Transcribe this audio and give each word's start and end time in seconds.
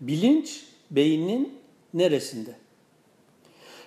Bilinç 0.00 0.64
beynin 0.90 1.58
neresinde? 1.94 2.54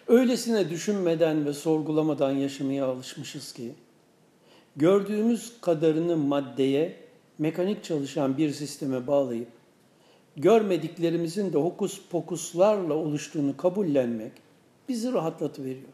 Öylesine 0.08 0.70
düşünmeden 0.70 1.46
ve 1.46 1.54
sorgulamadan 1.54 2.32
yaşamaya 2.32 2.86
alışmışız 2.86 3.54
ki 3.54 3.71
gördüğümüz 4.75 5.62
kadarını 5.62 6.17
maddeye, 6.17 6.96
mekanik 7.38 7.83
çalışan 7.83 8.38
bir 8.38 8.51
sisteme 8.51 9.07
bağlayıp 9.07 9.47
görmediklerimizin 10.38 11.54
de 11.54 11.58
hokus 11.58 12.01
pokuslarla 12.10 12.94
oluştuğunu 12.94 13.58
kabullenmek 13.58 14.31
bizi 14.89 15.13
rahatlatıveriyor. 15.13 15.94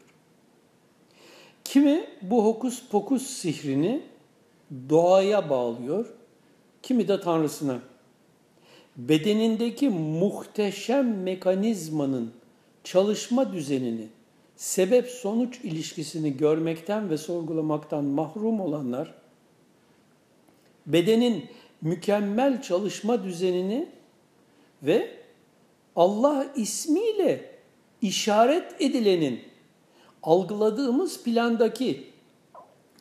Kimi 1.64 2.06
bu 2.22 2.44
hokus 2.44 2.88
pokus 2.88 3.26
sihrini 3.26 4.02
doğaya 4.88 5.50
bağlıyor, 5.50 6.06
kimi 6.82 7.08
de 7.08 7.20
tanrısına. 7.20 7.80
Bedenindeki 8.96 9.88
muhteşem 9.88 11.22
mekanizmanın 11.22 12.32
çalışma 12.84 13.52
düzenini, 13.52 14.08
sebep 14.56 15.08
sonuç 15.08 15.60
ilişkisini 15.64 16.36
görmekten 16.36 17.10
ve 17.10 17.18
sorgulamaktan 17.18 18.04
mahrum 18.04 18.60
olanlar 18.60 19.14
bedenin 20.86 21.44
mükemmel 21.82 22.62
çalışma 22.62 23.24
düzenini 23.24 23.88
ve 24.82 25.10
Allah 25.96 26.46
ismiyle 26.56 27.50
işaret 28.02 28.80
edilenin 28.80 29.40
algıladığımız 30.22 31.22
plandaki 31.22 32.04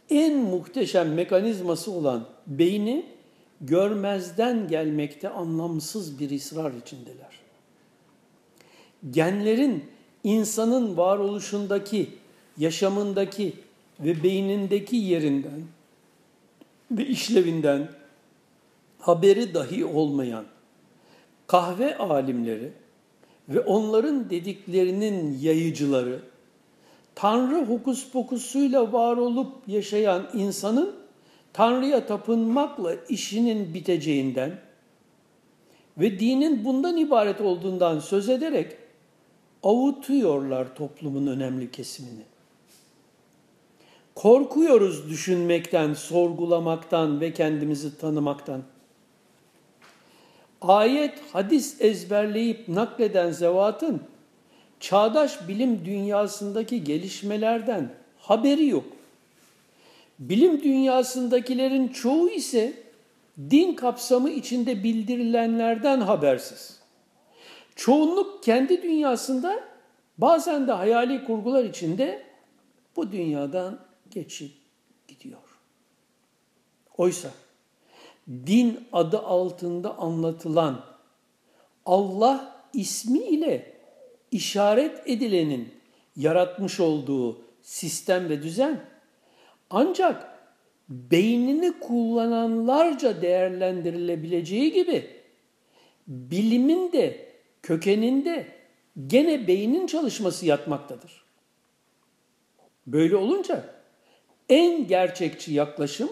en 0.10 0.38
muhteşem 0.38 1.14
mekanizması 1.14 1.92
olan 1.92 2.26
beyni 2.48 3.13
görmezden 3.64 4.68
gelmekte 4.68 5.30
anlamsız 5.30 6.20
bir 6.20 6.32
ısrar 6.32 6.74
içindeler. 6.74 7.40
Genlerin 9.12 9.84
insanın 10.24 10.98
varoluşundaki, 10.98 12.10
yaşamındaki 12.58 13.54
ve 14.00 14.24
beynindeki 14.24 14.96
yerinden 14.96 15.62
ve 16.92 17.06
işlevinden 17.06 17.90
haberi 19.00 19.54
dahi 19.54 19.86
olmayan 19.86 20.46
kahve 21.48 21.98
alimleri 21.98 22.72
ve 23.50 23.60
onların 23.60 24.30
dediklerinin 24.30 25.40
yayıcıları 25.42 26.20
Tanrı 27.16 27.66
hokus 27.66 28.12
pokusuyla 28.12 28.94
var 28.94 29.18
olup 29.18 29.54
yaşayan 29.68 30.30
insanın 30.34 30.96
Tanrı'ya 31.54 32.06
tapınmakla 32.06 32.96
işinin 33.10 33.74
biteceğinden 33.74 34.60
ve 35.98 36.20
dinin 36.20 36.66
bundan 36.66 36.98
ibaret 36.98 37.42
olduğundan 37.42 38.00
söz 38.00 38.30
ederek 38.30 38.78
avutuyorlar 39.64 40.76
toplumun 40.76 41.28
önemli 41.28 41.72
kesimini. 41.72 42.24
Korkuyoruz 44.16 45.10
düşünmekten, 45.10 45.94
sorgulamaktan 45.94 47.22
ve 47.22 47.34
kendimizi 47.34 47.98
tanımaktan. 47.98 48.64
Ayet, 50.62 51.14
hadis 51.34 51.82
ezberleyip 51.82 52.68
nakleden 52.68 53.32
zevatın 53.32 54.02
çağdaş 54.80 55.48
bilim 55.48 55.86
dünyasındaki 55.86 56.84
gelişmelerden 56.84 57.94
haberi 58.20 58.68
yok. 58.68 58.86
Bilim 60.30 60.64
dünyasındakilerin 60.64 61.88
çoğu 61.88 62.30
ise 62.30 62.74
din 63.50 63.74
kapsamı 63.74 64.30
içinde 64.30 64.84
bildirilenlerden 64.84 66.02
habersiz. 66.02 66.80
Çoğunluk 67.76 68.44
kendi 68.44 68.82
dünyasında 68.82 69.64
bazen 70.18 70.68
de 70.68 70.72
hayali 70.72 71.26
kurgular 71.26 71.64
içinde 71.64 72.24
bu 72.96 73.12
dünyadan 73.12 73.80
geçip 74.12 74.52
gidiyor. 75.08 75.60
Oysa 76.98 77.30
din 78.28 78.88
adı 78.94 79.20
altında 79.20 79.98
anlatılan 79.98 80.86
Allah 81.86 82.64
ismiyle 82.74 83.74
işaret 84.32 85.02
edilenin 85.06 85.74
yaratmış 86.16 86.80
olduğu 86.80 87.42
sistem 87.62 88.30
ve 88.30 88.44
düzen 88.44 88.93
ancak 89.74 90.40
beynini 90.90 91.80
kullananlarca 91.80 93.22
değerlendirilebileceği 93.22 94.72
gibi 94.72 95.10
bilimin 96.08 96.92
de 96.92 97.30
kökeninde 97.64 98.48
gene 99.08 99.48
beynin 99.48 99.88
çalışması 99.88 100.46
yatmaktadır. 100.46 101.24
Böyle 102.88 103.16
olunca 103.16 103.66
en 104.50 104.88
gerçekçi 104.88 105.54
yaklaşım 105.54 106.10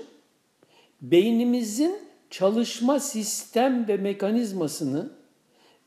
beynimizin 1.01 1.95
çalışma 2.29 2.99
sistem 2.99 3.87
ve 3.87 3.97
mekanizmasını 3.97 5.11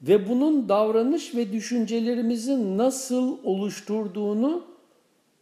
ve 0.02 0.28
bunun 0.28 0.68
davranış 0.68 1.34
ve 1.34 1.52
düşüncelerimizi 1.52 2.78
nasıl 2.78 3.38
oluşturduğunu 3.44 4.64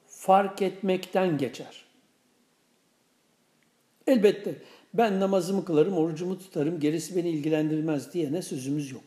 fark 0.07 0.63
etmekten 0.63 1.39
geçer. 1.39 1.92
Elbette 4.07 4.55
ben 4.95 5.21
namazımı 5.21 5.65
kılarım, 5.65 5.97
orucumu 5.97 6.39
tutarım, 6.39 6.81
gerisi 6.81 7.17
beni 7.17 7.31
ilgilendirmez 7.31 8.13
diyene 8.13 8.43
sözümüz 8.43 8.93
yok. 8.93 9.03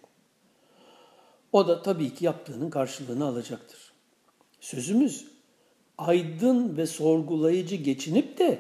O 1.52 1.68
da 1.68 1.82
tabii 1.82 2.14
ki 2.14 2.26
yaptığının 2.26 2.70
karşılığını 2.70 3.26
alacaktır. 3.26 3.94
Sözümüz 4.60 5.28
aydın 5.98 6.78
ve 6.78 6.86
sorgulayıcı 6.86 7.76
geçinip 7.76 8.38
de 8.38 8.60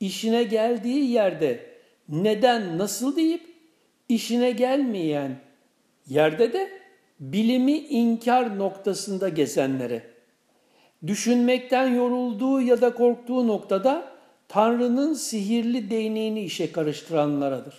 işine 0.00 0.42
geldiği 0.42 1.10
yerde 1.10 1.70
neden 2.08 2.78
nasıl 2.78 3.16
deyip 3.16 3.46
işine 4.08 4.50
gelmeyen 4.50 5.40
yerde 6.06 6.52
de 6.52 6.70
bilimi 7.20 7.78
inkar 7.78 8.58
noktasında 8.58 9.28
gezenlere, 9.28 10.02
düşünmekten 11.06 11.94
yorulduğu 11.94 12.60
ya 12.60 12.80
da 12.80 12.94
korktuğu 12.94 13.46
noktada 13.46 14.15
Tanrı'nın 14.48 15.14
sihirli 15.14 15.90
değneğini 15.90 16.42
işe 16.42 16.72
karıştıranlaradır. 16.72 17.78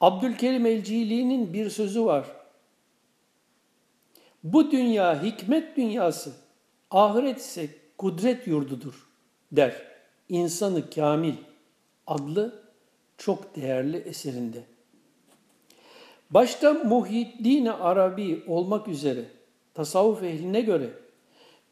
Abdülkerim 0.00 0.66
Elcili'nin 0.66 1.52
bir 1.52 1.70
sözü 1.70 2.04
var. 2.04 2.26
Bu 4.44 4.70
dünya 4.70 5.22
hikmet 5.22 5.76
dünyası, 5.76 6.32
ahiret 6.90 7.38
ise 7.38 7.68
kudret 7.98 8.46
yurdudur 8.46 9.06
der. 9.52 9.82
İnsanı 10.28 10.90
Kamil 10.90 11.34
adlı 12.06 12.62
çok 13.18 13.56
değerli 13.56 13.96
eserinde. 13.96 14.62
Başta 16.30 16.72
Muhyiddin 16.72 17.66
Arabi 17.66 18.44
olmak 18.46 18.88
üzere 18.88 19.24
tasavvuf 19.74 20.22
ehline 20.22 20.60
göre 20.60 20.90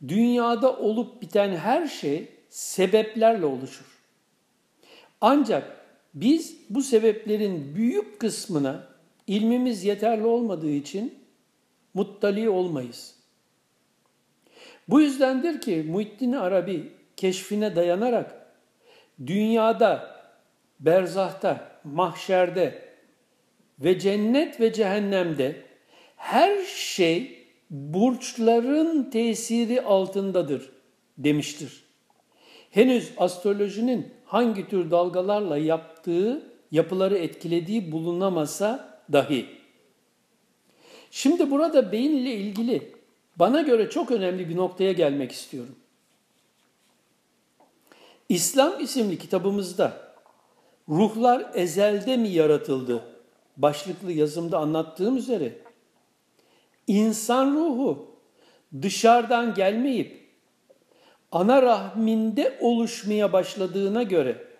dünyada 0.09 0.77
olup 0.77 1.23
biten 1.23 1.57
her 1.57 1.87
şey 1.87 2.29
sebeplerle 2.53 3.47
oluşur. 3.47 3.85
Ancak 5.21 5.77
biz 6.15 6.57
bu 6.71 6.83
sebeplerin 6.83 7.75
büyük 7.75 8.21
kısmına 8.21 8.89
ilmimiz 9.27 9.85
yeterli 9.85 10.27
olmadığı 10.27 10.71
için 10.71 11.15
muttali 11.95 12.49
olmayız. 12.49 13.15
Bu 14.89 15.01
yüzdendir 15.01 15.61
ki 15.61 15.87
Muhittin 15.89 16.33
Arabi 16.33 16.93
keşfine 17.17 17.77
dayanarak 17.77 18.47
dünyada, 19.27 20.23
berzahta, 20.81 21.81
mahşerde 21.85 22.89
ve 23.79 23.99
cennet 23.99 24.61
ve 24.61 24.73
cehennemde 24.73 25.63
her 26.17 26.65
şey 26.65 27.47
burçların 27.71 29.11
tesiri 29.11 29.83
altındadır 29.83 30.73
demiştir. 31.19 31.92
Henüz 32.73 33.13
astrolojinin 33.17 34.13
hangi 34.25 34.69
tür 34.69 34.91
dalgalarla 34.91 35.57
yaptığı, 35.59 36.43
yapıları 36.71 37.19
etkilediği 37.19 37.93
bulunamasa 37.93 38.99
dahi. 39.13 39.47
Şimdi 41.11 41.51
burada 41.51 41.93
beyin 41.93 42.17
ile 42.17 42.35
ilgili 42.35 42.93
bana 43.37 43.63
göre 43.63 43.91
çok 43.91 44.11
önemli 44.11 44.49
bir 44.49 44.57
noktaya 44.57 44.93
gelmek 44.93 45.33
istiyorum. 45.33 45.77
İslam 48.29 48.81
isimli 48.81 49.19
kitabımızda 49.19 50.15
ruhlar 50.89 51.51
ezelde 51.55 52.17
mi 52.17 52.29
yaratıldı 52.29 53.05
başlıklı 53.57 54.13
yazımda 54.13 54.59
anlattığım 54.59 55.17
üzere 55.17 55.59
insan 56.87 57.55
ruhu 57.55 58.07
dışarıdan 58.83 59.55
gelmeyip 59.55 60.22
ana 61.33 61.63
rahminde 61.63 62.59
oluşmaya 62.61 63.33
başladığına 63.33 64.03
göre 64.03 64.53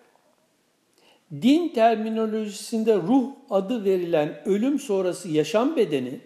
din 1.41 1.69
terminolojisinde 1.69 2.95
ruh 2.95 3.29
adı 3.49 3.85
verilen 3.85 4.41
ölüm 4.45 4.79
sonrası 4.79 5.29
yaşam 5.29 5.75
bedeni, 5.75 6.19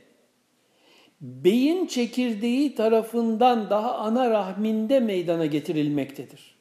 beyin 1.22 1.88
çekirdeği 1.88 2.76
tarafından 2.76 3.70
daha 3.70 3.96
ana 3.96 4.30
rahminde 4.30 5.00
meydana 5.00 5.46
getirilmektedir. 5.46 6.58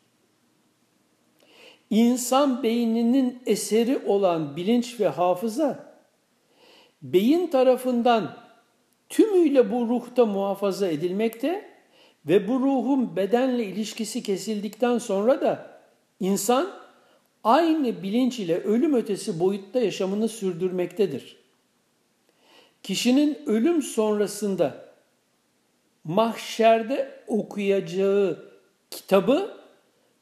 İnsan 1.91 2.63
beyninin 2.63 3.43
eseri 3.47 3.99
olan 3.99 4.57
bilinç 4.57 5.01
ve 5.01 5.09
hafıza, 5.09 5.97
beyin 7.03 7.47
tarafından 7.47 8.37
tümüyle 9.09 9.73
bu 9.73 9.89
ruhta 9.89 10.27
muhafaza 10.27 10.89
edilmekte 10.89 11.76
ve 12.27 12.49
bu 12.49 12.61
ruhun 12.61 13.17
bedenle 13.17 13.65
ilişkisi 13.65 14.23
kesildikten 14.23 14.99
sonra 14.99 15.41
da 15.41 15.81
insan 16.21 16.71
aynı 17.45 18.03
bilinç 18.03 18.39
ile 18.39 18.59
ölüm 18.59 18.95
ötesi 18.95 19.41
boyutta 19.41 19.81
yaşamını 19.81 20.29
sürdürmektedir. 20.29 21.37
Kişinin 22.83 23.39
ölüm 23.47 23.83
sonrasında 23.83 24.87
mahşerde 26.05 27.23
okuyacağı 27.27 28.51
kitabı 28.91 29.57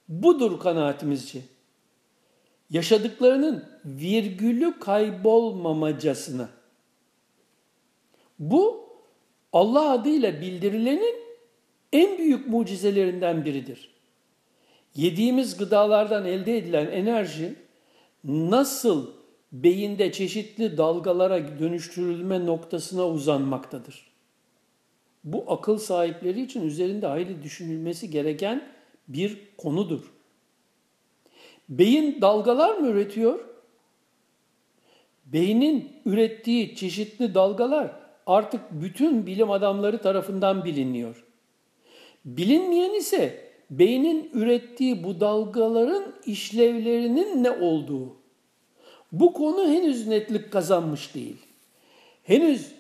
budur 0.08 0.60
kanaatimizce. 0.60 1.40
Yaşadıklarının 2.70 3.64
virgülü 3.84 4.78
kaybolmamacasına. 4.78 6.48
Bu 8.38 8.88
Allah 9.52 9.90
adıyla 9.90 10.40
bildirilenin 10.40 11.14
en 11.94 12.19
büyük 12.19 12.49
mucizelerinden 12.49 13.44
biridir. 13.44 13.91
Yediğimiz 14.94 15.56
gıdalardan 15.56 16.25
elde 16.26 16.58
edilen 16.58 16.87
enerji 16.87 17.55
nasıl 18.25 19.11
beyinde 19.52 20.12
çeşitli 20.12 20.76
dalgalara 20.76 21.58
dönüştürülme 21.58 22.46
noktasına 22.46 23.08
uzanmaktadır. 23.08 24.11
Bu 25.25 25.44
akıl 25.52 25.79
sahipleri 25.79 26.43
için 26.43 26.67
üzerinde 26.67 27.06
hayli 27.06 27.43
düşünülmesi 27.43 28.11
gereken 28.11 28.69
bir 29.08 29.38
konudur. 29.58 30.12
Beyin 31.69 32.20
dalgalar 32.20 32.79
mı 32.79 32.87
üretiyor? 32.88 33.44
Beynin 35.26 35.93
ürettiği 36.05 36.76
çeşitli 36.76 37.35
dalgalar 37.35 37.93
artık 38.26 38.61
bütün 38.70 39.26
bilim 39.26 39.50
adamları 39.50 39.99
tarafından 39.99 40.64
biliniyor. 40.64 41.25
Bilinmeyen 42.25 42.94
ise 42.94 43.50
beynin 43.71 44.31
ürettiği 44.32 45.05
bu 45.05 45.21
dalgaların 45.21 46.15
işlevlerinin 46.26 47.44
ne 47.44 47.50
olduğu. 47.50 48.17
Bu 49.12 49.32
konu 49.32 49.69
henüz 49.69 50.06
netlik 50.06 50.53
kazanmış 50.53 51.15
değil. 51.15 51.37
Henüz 52.23 52.73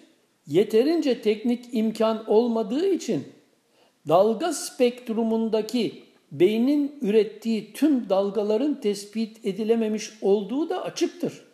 yeterince 0.46 1.22
teknik 1.22 1.64
imkan 1.72 2.30
olmadığı 2.30 2.86
için 2.86 3.24
dalga 4.08 4.52
spektrumundaki 4.52 6.02
beynin 6.32 6.98
ürettiği 7.00 7.72
tüm 7.72 8.08
dalgaların 8.08 8.80
tespit 8.80 9.46
edilememiş 9.46 10.10
olduğu 10.22 10.68
da 10.68 10.82
açıktır. 10.82 11.44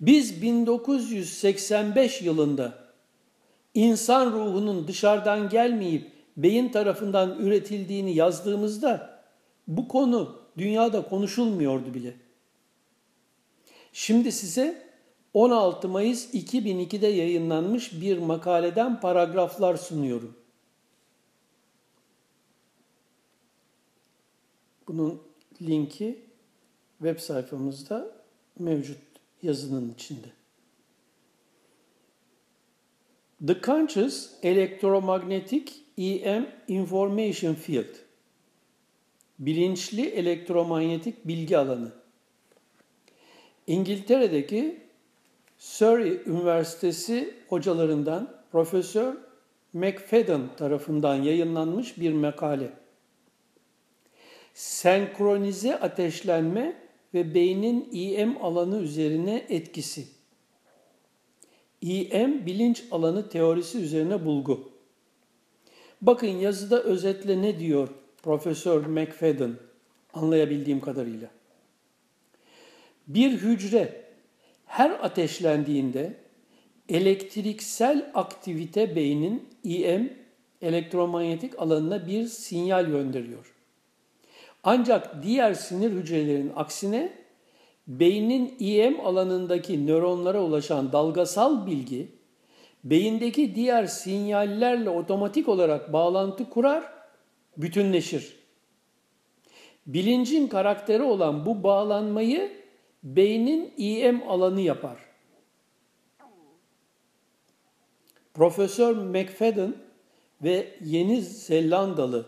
Biz 0.00 0.42
1985 0.42 2.22
yılında 2.22 2.81
insan 3.74 4.32
ruhunun 4.32 4.88
dışarıdan 4.88 5.48
gelmeyip 5.48 6.12
beyin 6.36 6.68
tarafından 6.68 7.38
üretildiğini 7.38 8.14
yazdığımızda 8.14 9.22
bu 9.68 9.88
konu 9.88 10.42
dünyada 10.58 11.08
konuşulmuyordu 11.08 11.94
bile. 11.94 12.16
Şimdi 13.92 14.32
size 14.32 14.92
16 15.34 15.88
Mayıs 15.88 16.34
2002'de 16.34 17.06
yayınlanmış 17.06 18.00
bir 18.00 18.18
makaleden 18.18 19.00
paragraflar 19.00 19.76
sunuyorum. 19.76 20.36
Bunun 24.88 25.22
linki 25.62 26.24
web 26.98 27.18
sayfamızda 27.18 28.12
mevcut 28.58 28.98
yazının 29.42 29.94
içinde. 29.94 30.41
The 33.46 33.60
Conscious 33.60 34.30
Electromagnetic 34.42 35.72
EM 35.98 36.46
Information 36.68 37.54
Field 37.54 37.94
Bilinçli 39.38 40.06
elektromanyetik 40.06 41.28
bilgi 41.28 41.58
alanı 41.58 41.92
İngiltere'deki 43.66 44.80
Surrey 45.58 46.20
Üniversitesi 46.26 47.34
hocalarından 47.48 48.34
Profesör 48.52 49.14
McFadden 49.72 50.56
tarafından 50.56 51.14
yayınlanmış 51.14 51.98
bir 51.98 52.12
makale. 52.12 52.72
Senkronize 54.54 55.80
ateşlenme 55.80 56.76
ve 57.14 57.34
beynin 57.34 57.88
EM 57.92 58.44
alanı 58.44 58.78
üzerine 58.78 59.46
etkisi. 59.48 60.21
EM 61.82 62.46
bilinç 62.46 62.84
alanı 62.90 63.28
teorisi 63.28 63.78
üzerine 63.78 64.24
bulgu. 64.24 64.72
Bakın 66.02 66.28
yazıda 66.28 66.82
özetle 66.82 67.42
ne 67.42 67.58
diyor 67.58 67.88
Profesör 68.22 68.86
McFadden 68.86 69.54
anlayabildiğim 70.14 70.80
kadarıyla. 70.80 71.28
Bir 73.06 73.30
hücre 73.30 74.04
her 74.66 74.90
ateşlendiğinde 74.90 76.14
elektriksel 76.88 78.10
aktivite 78.14 78.96
beynin 78.96 79.48
EM 79.64 80.12
elektromanyetik 80.62 81.58
alanına 81.58 82.06
bir 82.06 82.26
sinyal 82.26 82.86
gönderiyor. 82.86 83.54
Ancak 84.64 85.22
diğer 85.22 85.54
sinir 85.54 85.90
hücrelerinin 85.90 86.52
aksine 86.56 87.12
beynin 87.86 88.56
EM 88.60 89.00
alanındaki 89.00 89.86
nöronlara 89.86 90.42
ulaşan 90.42 90.92
dalgasal 90.92 91.66
bilgi 91.66 92.08
beyindeki 92.84 93.54
diğer 93.54 93.86
sinyallerle 93.86 94.90
otomatik 94.90 95.48
olarak 95.48 95.92
bağlantı 95.92 96.50
kurar, 96.50 96.92
bütünleşir. 97.56 98.36
Bilincin 99.86 100.46
karakteri 100.46 101.02
olan 101.02 101.46
bu 101.46 101.62
bağlanmayı 101.62 102.52
beynin 103.02 103.74
EM 103.78 104.22
alanı 104.28 104.60
yapar. 104.60 104.98
Profesör 108.34 108.96
McFadden 108.96 109.74
ve 110.42 110.78
Yeni 110.84 111.22
Zelandalı 111.22 112.26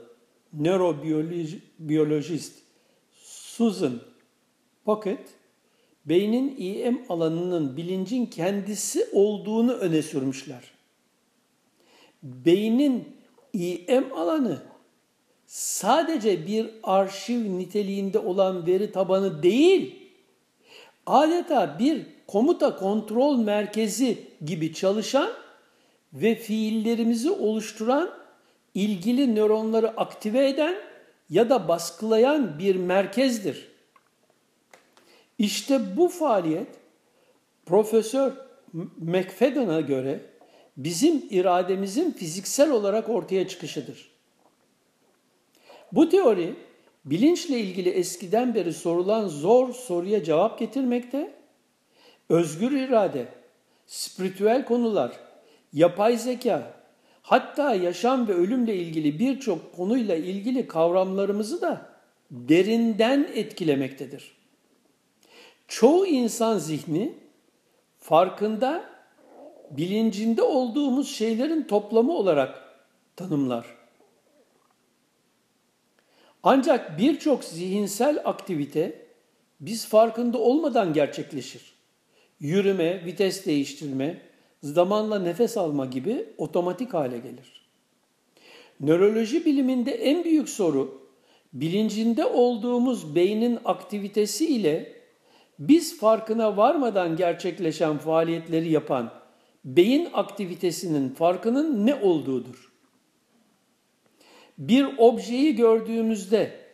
nörobiyolojist 0.53 2.63
Susan 3.23 4.01
Pocket, 4.85 5.35
beynin 6.07 6.57
EM 6.59 7.03
alanının 7.09 7.77
bilincin 7.77 8.27
kendisi 8.27 9.07
olduğunu 9.13 9.73
öne 9.73 10.03
sürmüşler. 10.03 10.63
Beynin 12.23 13.09
EM 13.55 14.13
alanı 14.13 14.63
sadece 15.47 16.47
bir 16.47 16.71
arşiv 16.83 17.59
niteliğinde 17.59 18.19
olan 18.19 18.67
veri 18.67 18.93
tabanı 18.93 19.43
değil, 19.43 19.95
adeta 21.07 21.79
bir 21.79 22.07
komuta 22.27 22.77
kontrol 22.77 23.37
merkezi 23.37 24.19
gibi 24.45 24.75
çalışan 24.75 25.31
ve 26.13 26.35
fiillerimizi 26.35 27.31
oluşturan 27.31 28.11
ilgili 28.75 29.35
nöronları 29.35 29.89
aktive 29.89 30.49
eden 30.49 30.75
ya 31.31 31.51
da 31.51 31.69
baskılayan 31.69 32.59
bir 32.59 32.77
merkezdir. 32.77 33.74
İşte 35.39 35.97
bu 35.97 36.09
faaliyet 36.09 36.69
Profesör 37.67 38.33
McFadden'a 38.99 39.81
göre 39.81 40.21
bizim 40.77 41.23
irademizin 41.31 42.11
fiziksel 42.11 42.71
olarak 42.71 43.09
ortaya 43.09 43.49
çıkışıdır. 43.49 44.11
Bu 45.93 46.09
teori 46.09 46.55
bilinçle 47.05 47.61
ilgili 47.61 47.89
eskiden 47.89 48.55
beri 48.55 48.73
sorulan 48.73 49.29
zor 49.29 49.73
soruya 49.73 50.25
cevap 50.25 50.59
getirmekte, 50.59 51.35
özgür 52.29 52.73
irade, 52.73 53.29
spiritüel 53.87 54.65
konular, 54.65 55.21
yapay 55.73 56.17
zeka, 56.17 56.73
hatta 57.23 57.75
yaşam 57.75 58.29
ve 58.29 58.33
ölümle 58.33 58.77
ilgili 58.77 59.19
birçok 59.19 59.77
konuyla 59.77 60.17
ilgili 60.17 60.69
kavramlarımızı 60.69 61.61
da 61.61 61.87
derinden 62.31 63.29
etkilemektedir. 63.35 64.44
Çoğu 65.69 66.07
insan 66.07 66.59
zihni 66.59 67.15
farkında, 67.99 68.91
bilincinde 69.71 70.43
olduğumuz 70.43 71.09
şeylerin 71.09 71.63
toplamı 71.63 72.13
olarak 72.13 72.63
tanımlar. 73.17 73.67
Ancak 76.43 76.99
birçok 76.99 77.45
zihinsel 77.45 78.23
aktivite 78.25 79.07
biz 79.61 79.87
farkında 79.87 80.39
olmadan 80.39 80.93
gerçekleşir. 80.93 81.75
Yürüme, 82.41 83.05
vites 83.05 83.47
değiştirme, 83.47 84.23
zamanla 84.63 85.19
nefes 85.19 85.57
alma 85.57 85.87
gibi 85.87 86.29
otomatik 86.39 86.95
hale 86.95 87.19
gelir. 87.19 87.65
Nöroloji 88.81 89.45
biliminde 89.45 89.93
en 89.93 90.25
büyük 90.25 90.49
soru 90.49 91.09
bilincinde 91.53 92.25
olduğumuz 92.25 93.15
beynin 93.15 93.59
aktivitesi 93.65 94.47
ile 94.47 94.94
biz 95.59 95.99
farkına 95.99 96.57
varmadan 96.57 97.17
gerçekleşen 97.17 97.99
faaliyetleri 97.99 98.71
yapan 98.71 99.11
beyin 99.65 100.09
aktivitesinin 100.13 101.09
farkının 101.09 101.87
ne 101.87 101.95
olduğudur. 101.95 102.73
Bir 104.59 104.99
objeyi 104.99 105.57
gördüğümüzde 105.57 106.65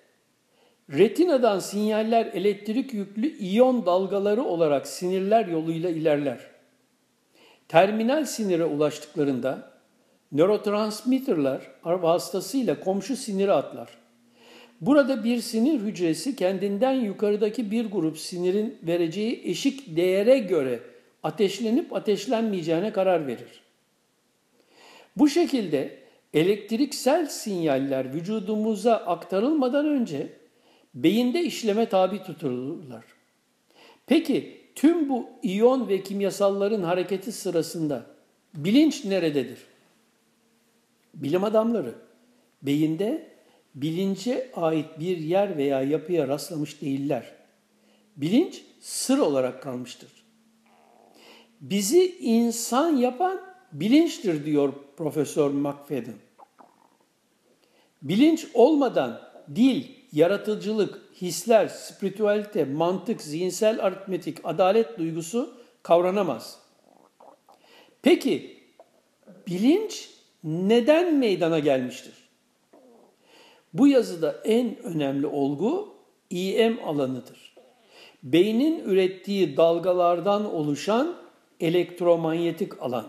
retinadan 0.90 1.58
sinyaller 1.58 2.26
elektrik 2.26 2.94
yüklü 2.94 3.38
iyon 3.38 3.86
dalgaları 3.86 4.42
olarak 4.42 4.86
sinirler 4.86 5.46
yoluyla 5.46 5.90
ilerler. 5.90 6.40
Terminal 7.68 8.24
sinire 8.24 8.64
ulaştıklarında 8.64 9.70
nörotransmitterler 10.32 11.60
vasıtasıyla 11.84 12.80
komşu 12.80 13.16
sinire 13.16 13.52
atlar. 13.52 13.99
Burada 14.80 15.24
bir 15.24 15.40
sinir 15.40 15.80
hücresi 15.80 16.36
kendinden 16.36 16.92
yukarıdaki 16.92 17.70
bir 17.70 17.90
grup 17.90 18.18
sinirin 18.18 18.78
vereceği 18.82 19.42
eşik 19.44 19.96
değere 19.96 20.38
göre 20.38 20.80
ateşlenip 21.22 21.92
ateşlenmeyeceğine 21.92 22.92
karar 22.92 23.26
verir. 23.26 23.62
Bu 25.16 25.28
şekilde 25.28 25.98
elektriksel 26.34 27.26
sinyaller 27.26 28.14
vücudumuza 28.14 28.96
aktarılmadan 28.96 29.86
önce 29.86 30.28
beyinde 30.94 31.42
işleme 31.42 31.86
tabi 31.86 32.22
tutulurlar. 32.22 33.04
Peki 34.06 34.60
tüm 34.74 35.08
bu 35.08 35.28
iyon 35.42 35.88
ve 35.88 36.02
kimyasalların 36.02 36.82
hareketi 36.82 37.32
sırasında 37.32 38.06
bilinç 38.54 39.04
nerededir? 39.04 39.58
Bilim 41.14 41.44
adamları 41.44 41.94
beyinde 42.62 43.26
bilince 43.74 44.50
ait 44.54 45.00
bir 45.00 45.18
yer 45.18 45.56
veya 45.56 45.82
yapıya 45.82 46.28
rastlamış 46.28 46.82
değiller. 46.82 47.32
Bilinç 48.16 48.62
sır 48.80 49.18
olarak 49.18 49.62
kalmıştır. 49.62 50.10
Bizi 51.60 52.16
insan 52.20 52.96
yapan 52.96 53.40
bilinçtir 53.72 54.46
diyor 54.46 54.72
Profesör 54.96 55.50
McFadden. 55.50 56.14
Bilinç 58.02 58.46
olmadan 58.54 59.20
dil, 59.54 59.84
yaratıcılık, 60.12 61.00
hisler, 61.20 61.68
spiritüalite, 61.68 62.64
mantık, 62.64 63.20
zihinsel 63.22 63.84
aritmetik, 63.84 64.38
adalet 64.44 64.98
duygusu 64.98 65.54
kavranamaz. 65.82 66.58
Peki 68.02 68.60
bilinç 69.46 70.10
neden 70.44 71.14
meydana 71.14 71.58
gelmiştir? 71.58 72.19
Bu 73.72 73.88
yazıda 73.88 74.40
en 74.44 74.82
önemli 74.82 75.26
olgu 75.26 75.94
EM 76.30 76.78
alanıdır. 76.84 77.54
Beynin 78.22 78.84
ürettiği 78.84 79.56
dalgalardan 79.56 80.54
oluşan 80.54 81.16
elektromanyetik 81.60 82.82
alan. 82.82 83.06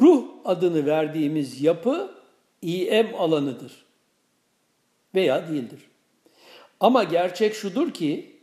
Ruh 0.00 0.24
adını 0.44 0.86
verdiğimiz 0.86 1.62
yapı 1.62 2.10
EM 2.62 3.14
alanıdır 3.18 3.84
veya 5.14 5.48
değildir. 5.48 5.80
Ama 6.80 7.04
gerçek 7.04 7.54
şudur 7.54 7.90
ki 7.90 8.36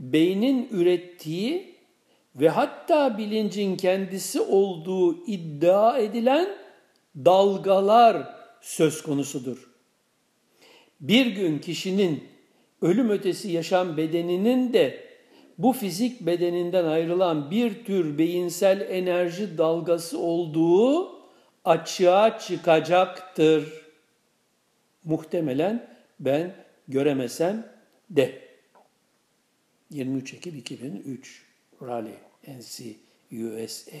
beynin 0.00 0.68
ürettiği 0.70 1.74
ve 2.36 2.48
hatta 2.48 3.18
bilincin 3.18 3.76
kendisi 3.76 4.40
olduğu 4.40 5.26
iddia 5.26 5.98
edilen 5.98 6.48
dalgalar 7.16 8.34
söz 8.60 9.02
konusudur. 9.02 9.69
Bir 11.00 11.26
gün 11.26 11.58
kişinin 11.58 12.24
ölüm 12.82 13.10
ötesi 13.10 13.50
yaşam 13.50 13.96
bedeninin 13.96 14.72
de 14.72 15.10
bu 15.58 15.72
fizik 15.72 16.20
bedeninden 16.20 16.84
ayrılan 16.84 17.50
bir 17.50 17.84
tür 17.84 18.18
beyinsel 18.18 18.80
enerji 18.80 19.58
dalgası 19.58 20.18
olduğu 20.18 21.20
açığa 21.64 22.38
çıkacaktır. 22.38 23.72
Muhtemelen 25.04 25.96
ben 26.20 26.54
göremesem 26.88 27.72
de. 28.10 28.50
23 29.90 30.34
Ekim 30.34 30.54
2003 30.54 31.46
Raleigh, 31.82 32.18
NC, 32.48 32.84
USA 33.32 33.96